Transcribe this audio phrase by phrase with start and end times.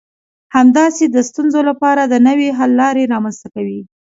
[0.55, 3.81] همداسې د ستونزو لپاره د نوي حل لارې رامنځته کوي.